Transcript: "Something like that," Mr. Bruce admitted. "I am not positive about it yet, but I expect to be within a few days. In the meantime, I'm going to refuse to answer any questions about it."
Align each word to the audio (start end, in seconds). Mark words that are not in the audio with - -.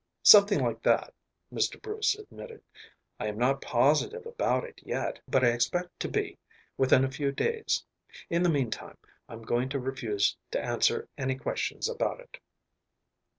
"Something 0.23 0.61
like 0.63 0.81
that," 0.81 1.13
Mr. 1.53 1.79
Bruce 1.79 2.15
admitted. 2.17 2.63
"I 3.19 3.27
am 3.27 3.37
not 3.37 3.61
positive 3.61 4.25
about 4.25 4.63
it 4.63 4.81
yet, 4.83 5.19
but 5.27 5.43
I 5.43 5.49
expect 5.49 5.99
to 5.99 6.09
be 6.09 6.39
within 6.75 7.03
a 7.03 7.11
few 7.11 7.31
days. 7.31 7.85
In 8.27 8.41
the 8.41 8.49
meantime, 8.49 8.97
I'm 9.29 9.43
going 9.43 9.69
to 9.69 9.79
refuse 9.79 10.35
to 10.53 10.59
answer 10.65 11.07
any 11.19 11.35
questions 11.35 11.87
about 11.87 12.19
it." 12.19 12.39